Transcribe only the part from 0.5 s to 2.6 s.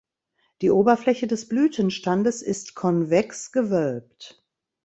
Die Oberfläche des Blütenstandes